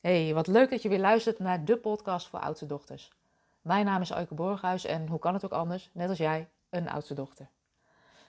[0.00, 3.12] Hey, wat leuk dat je weer luistert naar de podcast voor oudste dochters.
[3.60, 6.88] Mijn naam is Euike Borghuis en hoe kan het ook anders, net als jij, een
[6.88, 7.48] oudste dochter.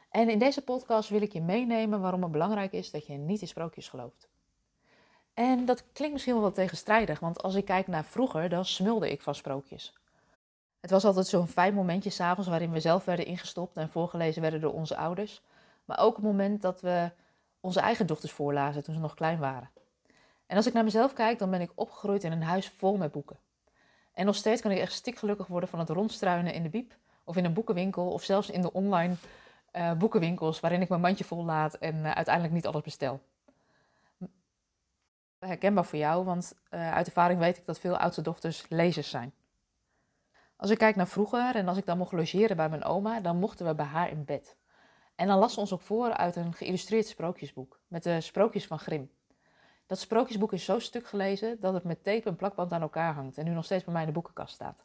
[0.10, 3.42] En in deze podcast wil ik je meenemen waarom het belangrijk is dat je niet
[3.42, 4.29] in sprookjes gelooft.
[5.34, 9.12] En dat klinkt misschien wel wat tegenstrijdig, want als ik kijk naar vroeger, dan smulde
[9.12, 9.94] ik van sprookjes.
[10.79, 14.62] Het was altijd zo'n fijn momentje s'avonds waarin we zelf werden ingestopt en voorgelezen werden
[14.62, 15.42] door onze ouders.
[15.86, 17.12] Maar ook een moment dat we
[17.59, 19.70] onze eigen dochters voorlazen toen ze nog klein waren.
[20.50, 23.12] En als ik naar mezelf kijk, dan ben ik opgegroeid in een huis vol met
[23.12, 23.38] boeken.
[24.13, 27.38] En nog steeds kan ik echt stikgelukkig worden van het rondstruinen in de biep, of
[27.38, 29.16] in een boekenwinkel, of zelfs in de online
[29.73, 33.21] uh, boekenwinkels waarin ik mijn mandje vol laat en uh, uiteindelijk niet alles bestel.
[35.40, 39.34] Herkenbaar voor jou, want uh, uit ervaring weet ik dat veel oudste dochters lezers zijn.
[40.55, 43.38] Als ik kijk naar vroeger en als ik dan mocht logeren bij mijn oma, dan
[43.38, 44.57] mochten we bij haar in bed.
[45.16, 48.79] En dan las ze ons ook voor uit een geïllustreerd sprookjesboek met de sprookjes van
[48.79, 49.09] Grimm.
[49.89, 53.38] Dat sprookjesboek is zo stuk gelezen dat het met tape en plakband aan elkaar hangt
[53.38, 54.84] en nu nog steeds bij mij in de boekenkast staat.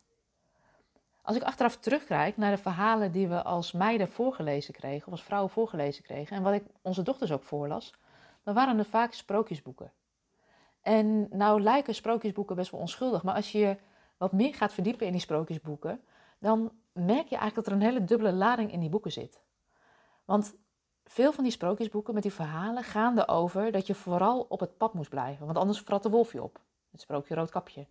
[1.23, 5.23] Als ik achteraf terugkijk naar de verhalen die we als meiden voorgelezen kregen, of als
[5.23, 7.95] vrouwen voorgelezen kregen, en wat ik onze dochters ook voorlas,
[8.43, 9.93] dan waren het vaak sprookjesboeken.
[10.81, 13.77] En nou lijken sprookjesboeken best wel onschuldig, maar als je
[14.17, 16.01] wat meer gaat verdiepen in die sprookjesboeken,
[16.39, 19.43] dan merk je eigenlijk dat er een hele dubbele lading in die boeken zit.
[20.25, 20.55] Want
[21.05, 24.95] veel van die sprookjesboeken met die verhalen gaan erover dat je vooral op het pad
[24.95, 26.61] moest blijven, want anders vrat de wolf je op.
[26.91, 27.87] Het sprookje Roodkapje.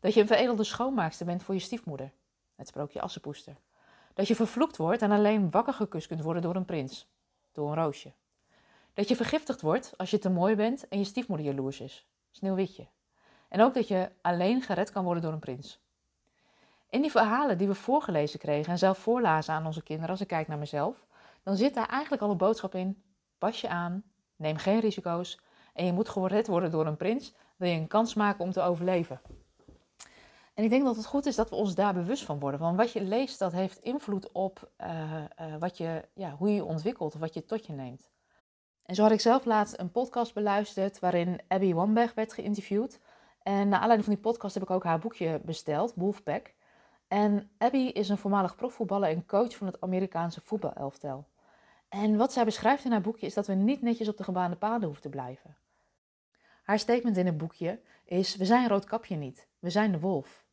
[0.00, 2.12] Dat je een veredelde schoonmaakster bent voor je stiefmoeder.
[2.54, 3.56] Het sprookje Assenpoester.
[4.14, 7.08] Dat je vervloekt wordt en alleen wakker gekust kunt worden door een prins.
[7.52, 8.12] Door een roosje.
[8.94, 12.06] Dat je vergiftigd wordt als je te mooi bent en je stiefmoeder jaloers is.
[12.30, 12.86] Sneeuwwitje.
[13.48, 15.80] En ook dat je alleen gered kan worden door een prins.
[16.90, 20.26] In die verhalen die we voorgelezen kregen en zelf voorlazen aan onze kinderen, als ik
[20.26, 21.06] kijk naar mezelf,
[21.46, 23.02] dan zit daar eigenlijk al een boodschap in.
[23.38, 24.04] Pas je aan,
[24.36, 25.40] neem geen risico's
[25.74, 28.60] en je moet gered worden door een prins, wil je een kans maken om te
[28.60, 29.20] overleven.
[30.54, 32.60] En ik denk dat het goed is dat we ons daar bewust van worden.
[32.60, 36.54] Want wat je leest, dat heeft invloed op uh, uh, wat je, ja, hoe je
[36.54, 38.10] je ontwikkelt of wat je tot je neemt.
[38.82, 43.00] En zo had ik zelf laatst een podcast beluisterd waarin Abby Wamberg werd geïnterviewd.
[43.42, 46.54] En naar aanleiding van die podcast heb ik ook haar boekje besteld, Wolfpack.
[47.08, 51.26] En Abby is een voormalig profvoetballer en coach van het Amerikaanse voetbalelftal.
[51.88, 54.56] En wat zij beschrijft in haar boekje is dat we niet netjes op de gebaande
[54.56, 55.56] paden hoeven te blijven.
[56.62, 60.44] Haar statement in het boekje is: We zijn Roodkapje niet, we zijn de wolf.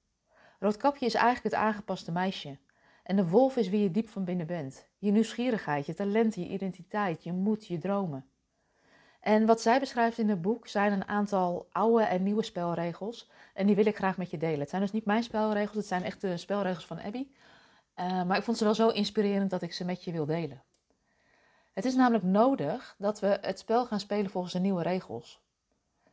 [0.59, 2.57] Roodkapje is eigenlijk het aangepaste meisje.
[3.03, 4.87] En de wolf is wie je diep van binnen bent.
[4.97, 8.25] Je nieuwsgierigheid, je talent, je identiteit, je moed, je dromen.
[9.19, 13.29] En wat zij beschrijft in het boek zijn een aantal oude en nieuwe spelregels.
[13.53, 14.59] En die wil ik graag met je delen.
[14.59, 17.27] Het zijn dus niet mijn spelregels, het zijn echt de spelregels van Abby.
[17.99, 20.63] Uh, maar ik vond ze wel zo inspirerend dat ik ze met je wil delen.
[21.73, 25.41] Het is namelijk nodig dat we het spel gaan spelen volgens de nieuwe regels.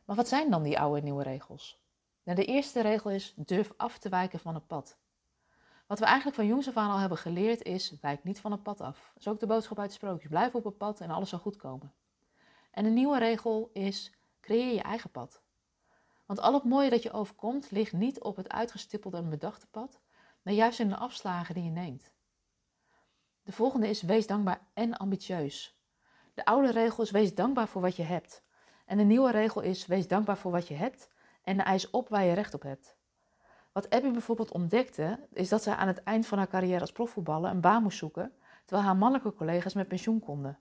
[0.05, 1.81] Maar wat zijn dan die oude en nieuwe regels?
[2.23, 4.97] Nou, de eerste regel is durf af te wijken van het pad.
[5.87, 8.63] Wat we eigenlijk van jongs af aan al hebben geleerd is, wijk niet van het
[8.63, 9.11] pad af.
[9.13, 10.29] Dat is ook de boodschap uit het sprookje.
[10.29, 11.93] Blijf op het pad en alles zal goed komen.
[12.71, 15.41] En een nieuwe regel is, creëer je eigen pad.
[16.25, 19.99] Want al het mooie dat je overkomt, ligt niet op het uitgestippelde en bedachte pad,
[20.41, 22.11] maar juist in de afslagen die je neemt.
[23.51, 25.79] De volgende is, wees dankbaar en ambitieus.
[26.33, 28.43] De oude regel is, wees dankbaar voor wat je hebt.
[28.85, 31.09] En de nieuwe regel is, wees dankbaar voor wat je hebt
[31.43, 32.95] en eis op waar je recht op hebt.
[33.71, 37.51] Wat Abby bijvoorbeeld ontdekte, is dat zij aan het eind van haar carrière als profvoetballer
[37.51, 38.33] een baan moest zoeken,
[38.65, 40.59] terwijl haar mannelijke collega's met pensioen konden.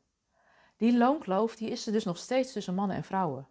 [0.76, 3.48] Die loonkloof die is er dus nog steeds tussen mannen en vrouwen.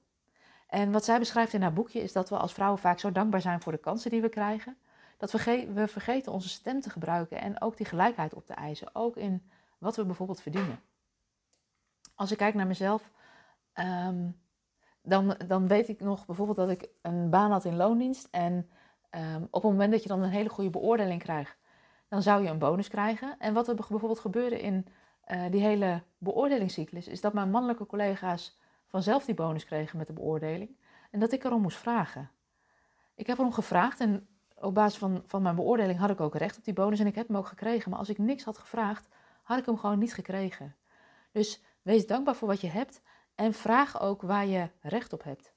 [0.67, 3.41] En wat zij beschrijft in haar boekje is dat we als vrouwen vaak zo dankbaar
[3.41, 4.77] zijn voor de kansen die we krijgen,
[5.19, 8.95] dat we, we vergeten onze stem te gebruiken en ook die gelijkheid op te eisen,
[8.95, 10.79] ook in wat we bijvoorbeeld verdienen.
[12.15, 13.11] Als ik kijk naar mezelf,
[13.73, 14.39] um,
[15.01, 18.27] dan, dan weet ik nog bijvoorbeeld dat ik een baan had in loondienst.
[18.31, 18.69] En
[19.11, 21.57] um, op het moment dat je dan een hele goede beoordeling krijgt,
[22.07, 23.35] dan zou je een bonus krijgen.
[23.39, 24.87] En wat er bijvoorbeeld gebeurde in
[25.27, 28.57] uh, die hele beoordelingscyclus, is dat mijn mannelijke collega's
[28.87, 30.77] vanzelf die bonus kregen met de beoordeling.
[31.11, 32.31] En dat ik erom moest vragen.
[33.15, 34.27] Ik heb erom gevraagd en
[34.61, 37.15] op basis van, van mijn beoordeling had ik ook recht op die bonus en ik
[37.15, 37.89] heb hem ook gekregen.
[37.89, 39.07] Maar als ik niks had gevraagd,
[39.43, 40.75] had ik hem gewoon niet gekregen.
[41.31, 43.01] Dus wees dankbaar voor wat je hebt
[43.35, 45.53] en vraag ook waar je recht op hebt.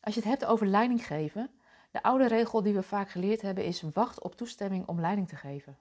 [0.00, 1.50] Als je het hebt over leiding geven,
[1.90, 5.36] de oude regel die we vaak geleerd hebben is wacht op toestemming om leiding te
[5.36, 5.78] geven.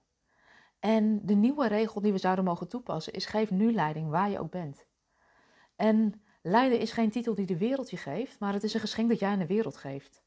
[0.79, 4.39] En de nieuwe regel die we zouden mogen toepassen is geef nu leiding waar je
[4.39, 4.85] ook bent.
[5.75, 9.09] En leiden is geen titel die de wereld je geeft, maar het is een geschenk
[9.09, 10.23] dat jij aan de wereld geeft.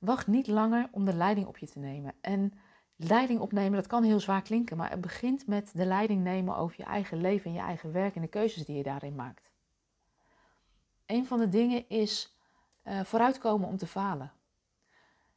[0.00, 2.14] Wacht niet langer om de leiding op je te nemen.
[2.20, 2.52] En
[2.96, 6.74] leiding opnemen, dat kan heel zwaar klinken, maar het begint met de leiding nemen over
[6.78, 9.50] je eigen leven en je eigen werk en de keuzes die je daarin maakt.
[11.06, 12.36] Een van de dingen is
[12.84, 14.32] uh, vooruitkomen om te falen.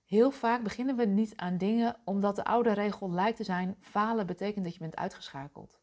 [0.06, 4.26] Heel vaak beginnen we niet aan dingen omdat de oude regel lijkt te zijn: falen
[4.26, 5.80] betekent dat je bent uitgeschakeld.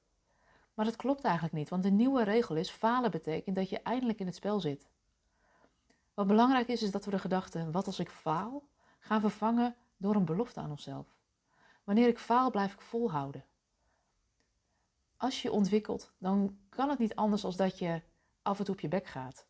[0.75, 4.19] Maar dat klopt eigenlijk niet, want de nieuwe regel is: falen betekent dat je eindelijk
[4.19, 4.89] in het spel zit.
[6.15, 8.63] Wat belangrijk is, is dat we de gedachte: wat als ik faal,
[9.01, 11.07] gaan vervangen door een belofte aan onszelf.
[11.85, 13.45] Wanneer ik faal, blijf ik volhouden.
[15.17, 18.03] Als je ontwikkelt, dan kan het niet anders dan dat je
[18.43, 19.47] af en toe op je bek gaat.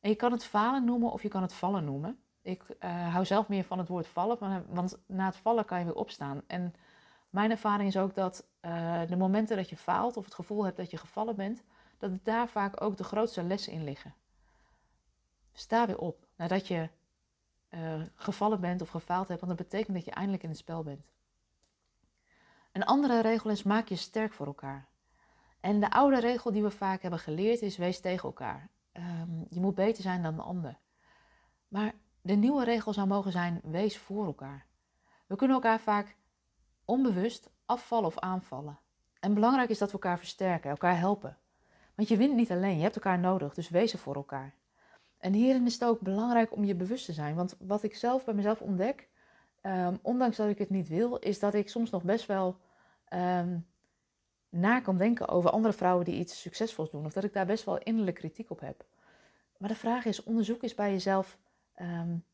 [0.00, 2.18] En je kan het falen noemen of je kan het vallen noemen.
[2.42, 5.84] Ik uh, hou zelf meer van het woord vallen, want na het vallen kan je
[5.84, 6.42] weer opstaan.
[6.46, 6.74] En
[7.30, 10.76] mijn ervaring is ook dat uh, de momenten dat je faalt of het gevoel hebt
[10.76, 11.62] dat je gevallen bent,
[11.98, 14.14] dat daar vaak ook de grootste lessen in liggen.
[15.52, 16.88] Sta weer op nadat je
[17.70, 20.82] uh, gevallen bent of gefaald hebt, want dat betekent dat je eindelijk in het spel
[20.82, 21.12] bent.
[22.72, 24.88] Een andere regel is: maak je sterk voor elkaar.
[25.60, 28.68] En de oude regel die we vaak hebben geleerd is: wees tegen elkaar.
[28.92, 30.78] Um, je moet beter zijn dan de ander.
[31.68, 34.66] Maar de nieuwe regel zou mogen zijn: wees voor elkaar.
[35.26, 36.16] We kunnen elkaar vaak
[36.84, 38.78] onbewust afvallen of aanvallen.
[39.20, 41.38] En belangrijk is dat we elkaar versterken, elkaar helpen.
[41.94, 44.54] Want je wint niet alleen, je hebt elkaar nodig, dus wees er voor elkaar.
[45.18, 47.34] En hierin is het ook belangrijk om je bewust te zijn.
[47.34, 49.08] Want wat ik zelf bij mezelf ontdek,
[49.62, 52.56] um, ondanks dat ik het niet wil, is dat ik soms nog best wel
[53.12, 53.66] um,
[54.48, 57.04] na kan denken over andere vrouwen die iets succesvols doen.
[57.04, 58.84] Of dat ik daar best wel innerlijk kritiek op heb.
[59.58, 61.38] Maar de vraag is, onderzoek eens bij jezelf
[61.80, 62.24] um,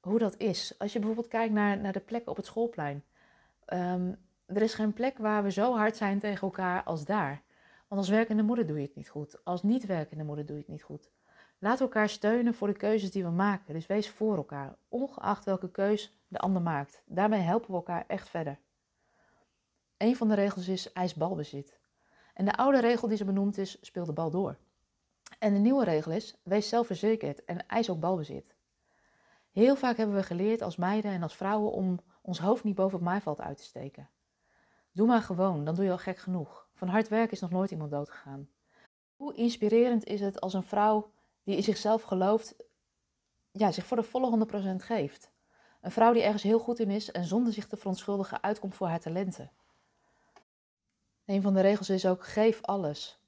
[0.00, 0.74] hoe dat is.
[0.78, 3.04] Als je bijvoorbeeld kijkt naar, naar de plekken op het schoolplein.
[4.46, 7.42] Er is geen plek waar we zo hard zijn tegen elkaar als daar.
[7.88, 9.44] Want als werkende moeder doe je het niet goed.
[9.44, 11.10] Als niet werkende moeder doe je het niet goed.
[11.62, 13.74] Laat elkaar steunen voor de keuzes die we maken.
[13.74, 17.02] Dus wees voor elkaar, ongeacht welke keus de ander maakt.
[17.06, 18.58] Daarmee helpen we elkaar echt verder.
[19.96, 21.78] Een van de regels is eis balbezit.
[22.34, 24.56] En de oude regel die ze benoemd is, speel de bal door.
[25.38, 28.54] En de nieuwe regel is, wees zelfverzekerd en eis ook balbezit.
[29.50, 32.98] Heel vaak hebben we geleerd als meiden en als vrouwen om ons hoofd niet boven
[32.98, 34.08] het maaiveld uit te steken.
[34.92, 36.68] Doe maar gewoon, dan doe je al gek genoeg.
[36.74, 38.48] Van hard werken is nog nooit iemand doodgegaan.
[39.16, 41.12] Hoe inspirerend is het als een vrouw
[41.44, 42.54] die in zichzelf gelooft,
[43.50, 44.46] ja, zich voor de volle
[44.80, 45.30] 100% geeft.
[45.80, 48.86] Een vrouw die ergens heel goed in is en zonder zich te verontschuldigen uitkomt voor
[48.86, 49.50] haar talenten.
[51.24, 53.20] Een van de regels is ook geef alles.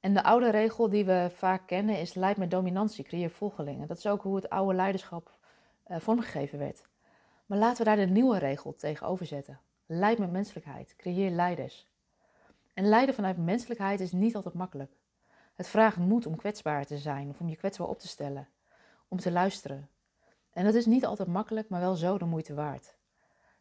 [0.00, 3.88] En de oude regel die we vaak kennen is leid met dominantie, creëer volgelingen.
[3.88, 5.38] Dat is ook hoe het oude leiderschap
[5.86, 6.86] uh, vormgegeven werd.
[7.46, 9.60] Maar laten we daar de nieuwe regel tegenover zetten.
[9.86, 11.86] Leid met menselijkheid, creëer leiders.
[12.74, 14.92] En leiden vanuit menselijkheid is niet altijd makkelijk.
[15.58, 18.48] Het vraagt moed om kwetsbaar te zijn of om je kwetsbaar op te stellen,
[19.08, 19.88] om te luisteren.
[20.50, 22.94] En dat is niet altijd makkelijk, maar wel zo de moeite waard.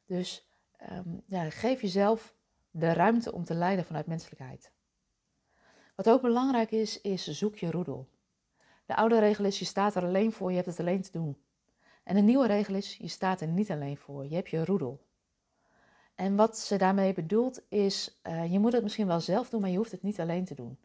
[0.05, 0.49] Dus
[0.91, 2.35] um, ja, geef jezelf
[2.71, 4.71] de ruimte om te leiden vanuit menselijkheid.
[5.95, 8.07] Wat ook belangrijk is, is zoek je roedel.
[8.85, 11.37] De oude regel is, je staat er alleen voor, je hebt het alleen te doen.
[12.03, 15.05] En de nieuwe regel is, je staat er niet alleen voor, je hebt je roedel.
[16.15, 19.69] En wat ze daarmee bedoelt is, uh, je moet het misschien wel zelf doen, maar
[19.69, 20.77] je hoeft het niet alleen te doen.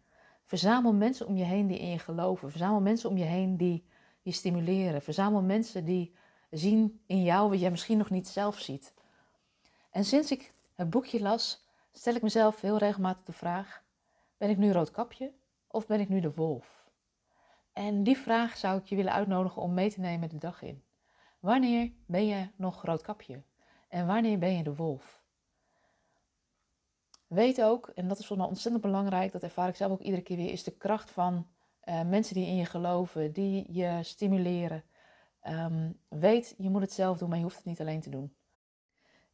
[0.44, 2.50] Verzamel mensen om je heen die in je geloven.
[2.50, 3.84] Verzamel mensen om je heen die
[4.22, 5.02] je stimuleren.
[5.02, 6.14] Verzamel mensen die
[6.50, 8.94] zien in jou wat jij misschien nog niet zelf ziet.
[9.90, 13.82] En sinds ik het boekje las, stel ik mezelf heel regelmatig de vraag:
[14.36, 15.32] ben ik nu roodkapje
[15.66, 16.86] of ben ik nu de wolf?
[17.72, 20.82] En die vraag zou ik je willen uitnodigen om mee te nemen de dag in.
[21.40, 23.43] Wanneer ben je nog roodkapje?
[23.88, 25.21] En wanneer ben je de wolf?
[27.32, 30.22] Weet ook, en dat is voor mij ontzettend belangrijk, dat ervaar ik zelf ook iedere
[30.22, 31.46] keer weer, is de kracht van
[31.84, 34.82] uh, mensen die in je geloven, die je stimuleren.
[35.48, 38.34] Um, weet, je moet het zelf doen, maar je hoeft het niet alleen te doen.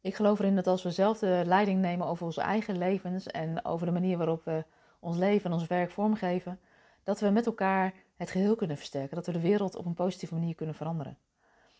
[0.01, 3.65] Ik geloof erin dat als we zelf de leiding nemen over onze eigen levens en
[3.65, 4.65] over de manier waarop we
[4.99, 6.59] ons leven en ons werk vormgeven,
[7.03, 10.33] dat we met elkaar het geheel kunnen versterken, dat we de wereld op een positieve
[10.33, 11.17] manier kunnen veranderen.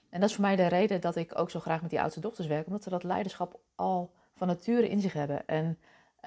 [0.09, 2.19] En dat is voor mij de reden dat ik ook zo graag met die oudste
[2.19, 5.47] dochters werk, omdat ze dat leiderschap al van nature in zich hebben.
[5.47, 5.77] En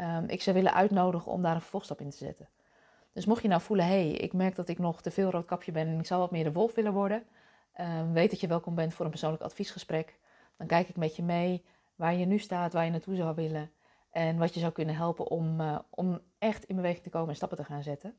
[0.01, 2.49] um, ik zou willen uitnodigen om daar een vervolgstap in te zetten.
[3.13, 5.73] Dus mocht je nou voelen, hé, hey, ik merk dat ik nog te veel roodkapje
[5.73, 7.25] ben en ik zou wat meer de wolf willen worden,
[7.81, 10.19] um, weet dat je welkom bent voor een persoonlijk adviesgesprek.
[10.57, 13.71] Dan kijk ik met je mee waar je nu staat, waar je naartoe zou willen
[14.11, 17.37] en wat je zou kunnen helpen om, uh, om echt in beweging te komen en
[17.37, 18.15] stappen te gaan zetten.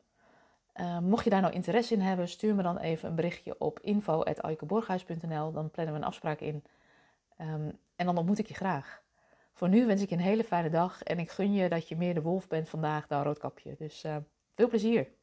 [0.76, 3.80] Uh, mocht je daar nou interesse in hebben, stuur me dan even een berichtje op
[3.80, 5.52] info.aikeborghuis.nl.
[5.52, 6.64] Dan plannen we een afspraak in
[7.96, 9.03] en dan ontmoet ik je graag.
[9.54, 11.96] Voor nu wens ik je een hele fijne dag en ik gun je dat je
[11.96, 13.76] meer de wolf bent vandaag dan roodkapje.
[13.78, 14.18] Dus uh,
[14.56, 15.22] veel plezier!